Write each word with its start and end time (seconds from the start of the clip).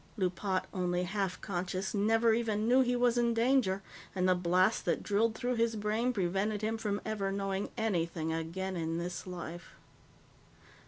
Loopat, 0.17 0.65
only 0.73 1.03
half 1.03 1.39
conscious, 1.41 1.93
never 1.93 2.33
even 2.33 2.67
knew 2.67 2.81
he 2.81 2.95
was 2.95 3.19
in 3.19 3.35
danger, 3.35 3.83
and 4.15 4.27
the 4.27 4.33
blast 4.33 4.83
that 4.85 5.03
drilled 5.03 5.35
through 5.35 5.53
his 5.53 5.75
brain 5.75 6.11
prevented 6.11 6.63
him 6.63 6.75
from 6.75 6.99
ever 7.05 7.31
knowing 7.31 7.69
anything 7.77 8.33
again 8.33 8.75
in 8.75 8.97
this 8.97 9.27
life. 9.27 9.75